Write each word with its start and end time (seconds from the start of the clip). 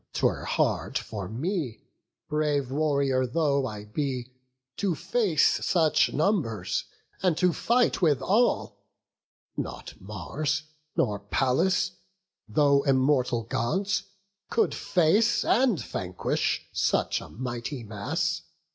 'Twere 0.13 0.45
hard 0.45 0.97
for 0.97 1.29
me, 1.29 1.79
brave 2.27 2.71
warrior 2.71 3.27
though 3.27 3.67
I 3.67 3.85
be, 3.85 4.33
To 4.77 4.95
face 4.95 5.63
such 5.63 6.11
numbers, 6.11 6.85
and 7.21 7.37
to 7.37 7.53
fight 7.53 8.01
with 8.01 8.19
all: 8.19 8.81
Not 9.55 9.93
Mars, 10.01 10.63
nor 10.95 11.19
Pallas, 11.19 11.91
though 12.49 12.81
immortal 12.81 13.43
Gods, 13.43 14.01
Could 14.49 14.73
face, 14.73 15.45
and 15.45 15.79
vanquish, 15.79 16.65
such 16.73 17.21
a 17.21 17.29
mighty 17.29 17.83
mass. 17.83 18.41